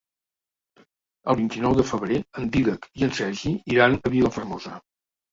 El 1.33 1.35
vint-i-nou 1.41 1.75
de 1.79 1.83
febrer 1.89 2.17
en 2.41 2.49
Dídac 2.55 2.87
i 3.01 3.05
en 3.09 3.13
Sergi 3.19 3.51
iran 3.75 3.93
a 3.99 4.13
Vilafermosa. 4.15 4.73